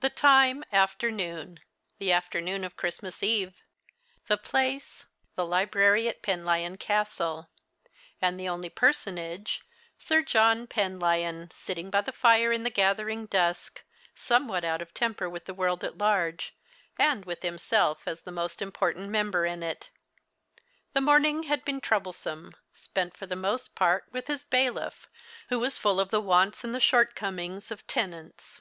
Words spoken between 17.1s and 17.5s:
with